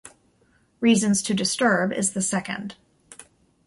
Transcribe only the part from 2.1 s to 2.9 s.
the second.